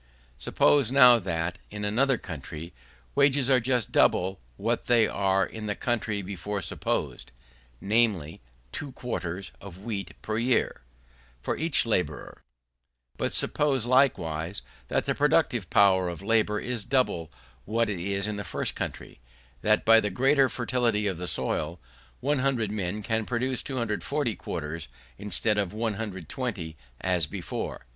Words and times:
Suppose 0.39 0.89
now 0.91 1.19
that, 1.19 1.59
in 1.69 1.85
another 1.85 2.17
country, 2.17 2.73
wages 3.13 3.51
are 3.51 3.59
just 3.59 3.91
double 3.91 4.39
what 4.57 4.87
they 4.87 5.07
are 5.07 5.45
in 5.45 5.67
the 5.67 5.75
country 5.75 6.23
before 6.23 6.59
supposed; 6.63 7.31
namely, 7.79 8.41
two 8.71 8.93
quarters 8.93 9.51
of 9.61 9.83
wheat 9.83 10.19
per 10.23 10.39
year, 10.39 10.81
for 11.43 11.55
each 11.55 11.85
labourer. 11.85 12.41
But 13.17 13.31
suppose, 13.31 13.85
likewise, 13.85 14.63
that 14.87 15.05
the 15.05 15.13
productive 15.13 15.69
power 15.69 16.09
of 16.09 16.23
labour 16.23 16.59
is 16.59 16.83
double 16.83 17.31
what 17.65 17.87
it 17.87 17.99
is 17.99 18.27
in 18.27 18.37
the 18.37 18.43
first 18.43 18.73
country; 18.73 19.19
that 19.61 19.85
by 19.85 19.99
the 19.99 20.09
greater 20.09 20.49
fertility 20.49 21.05
of 21.05 21.19
the 21.19 21.27
soil, 21.27 21.79
100 22.21 22.71
men 22.71 23.03
can 23.03 23.23
produce 23.23 23.61
240 23.61 24.35
quarters, 24.35 24.87
instead 25.19 25.59
of 25.59 25.73
120 25.73 26.75
as 27.01 27.27
before. 27.27 27.85